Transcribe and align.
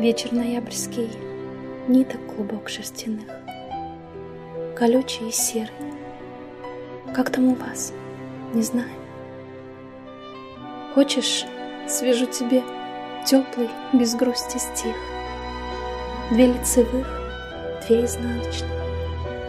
Вечер 0.00 0.32
ноябрьский, 0.32 1.10
ниток 1.86 2.20
клубок 2.34 2.70
шерстяных, 2.70 3.26
Колючий 4.74 5.28
и 5.28 5.30
серый. 5.30 5.68
Как 7.14 7.28
там 7.28 7.48
у 7.48 7.54
вас? 7.54 7.92
Не 8.54 8.62
знаю. 8.62 8.88
Хочешь, 10.94 11.44
свяжу 11.86 12.24
тебе 12.24 12.62
теплый, 13.26 13.68
без 13.92 14.14
грусти 14.14 14.56
стих. 14.56 14.96
Две 16.30 16.46
лицевых, 16.46 17.06
две 17.86 18.06
изнаночных, 18.06 18.70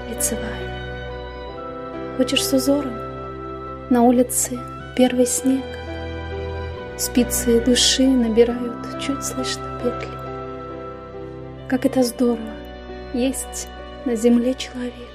лицевая. 0.10 2.18
Хочешь 2.18 2.46
с 2.46 2.52
узором? 2.52 2.98
На 3.90 4.04
улице 4.04 4.60
первый 4.98 5.28
снег. 5.28 5.64
Спицы 6.98 7.62
души 7.62 8.06
набирают 8.06 9.00
чуть 9.00 9.24
слышно 9.24 9.80
петли. 9.82 10.21
Как 11.72 11.86
это 11.86 12.04
здорово, 12.04 12.54
есть 13.14 13.70
на 14.04 14.14
земле 14.18 14.54
человек. 14.56 15.08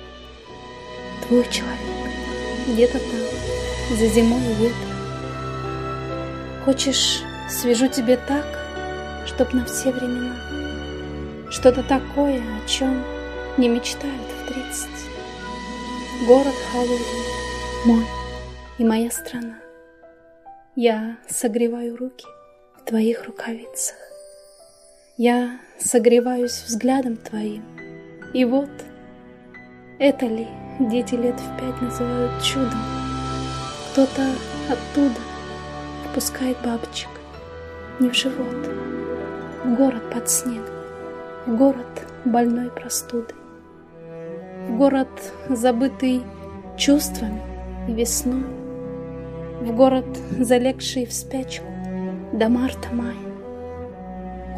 Твой 1.27 1.45
человек, 1.51 2.10
где-то 2.66 2.98
там, 2.98 3.98
за 3.98 4.06
зимой 4.06 4.41
и 4.41 4.55
ветром. 4.55 4.96
Хочешь, 6.65 7.20
свяжу 7.51 7.88
тебе 7.88 8.16
так, 8.16 8.46
чтоб 9.27 9.52
на 9.52 9.66
все 9.66 9.92
времена. 9.92 10.34
Что-то 11.51 11.82
такое, 11.82 12.41
о 12.41 12.66
чем 12.66 13.04
не 13.59 13.68
мечтают 13.68 14.15
в 14.15 14.48
тридцать. 14.51 15.10
Город 16.27 16.54
холодный, 16.73 17.84
мой 17.84 18.07
и 18.79 18.84
моя 18.84 19.10
страна. 19.10 19.59
Я 20.74 21.18
согреваю 21.29 21.98
руки 21.98 22.24
в 22.80 22.88
твоих 22.88 23.27
рукавицах. 23.27 23.96
Я 25.18 25.60
согреваюсь 25.78 26.62
взглядом 26.66 27.16
твоим. 27.16 27.62
И 28.34 28.45
вот, 28.45 28.68
это 29.98 30.26
ли 30.26 30.46
дети 30.78 31.14
лет 31.14 31.40
в 31.40 31.58
пять 31.58 31.80
называют 31.80 32.42
чудом? 32.42 32.78
Кто-то 33.92 34.26
оттуда 34.68 35.18
впускает 36.10 36.58
бабочек 36.62 37.08
не 37.98 38.10
в 38.10 38.14
живот, 38.14 38.68
в 39.64 39.74
город 39.74 40.02
под 40.12 40.28
снегом, 40.28 40.74
в 41.46 41.56
город 41.56 42.06
больной 42.26 42.70
простудой, 42.70 43.36
в 44.68 44.76
город 44.76 45.08
забытый 45.48 46.20
чувствами 46.76 47.40
и 47.88 47.95
весной, 47.95 48.45
в 49.62 49.74
город 49.74 50.04
залегший 50.38 51.06
в 51.06 51.12
спячку 51.14 51.64
до 52.34 52.51
марта-мая. 52.51 53.35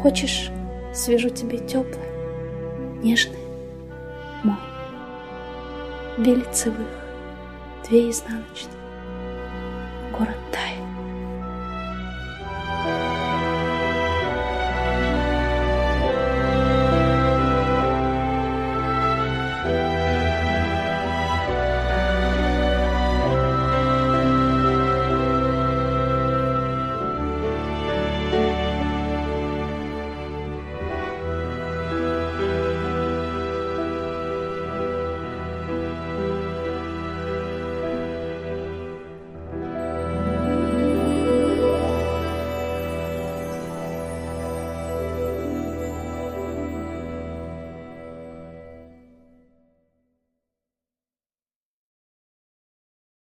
Хочешь, 0.01 0.49
свяжу 0.93 1.29
тебе 1.29 1.57
теплое, 1.57 2.09
нежное, 3.03 3.37
мой. 4.43 4.55
Две 6.17 6.35
лицевых, 6.35 6.87
две 7.85 8.09
изнаночных, 8.09 8.71
город 10.17 10.37
тает. 10.53 10.78